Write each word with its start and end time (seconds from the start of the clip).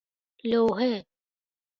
لوحه 0.49 1.05